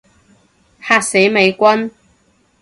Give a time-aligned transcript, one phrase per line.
[0.79, 1.91] 嚇死美軍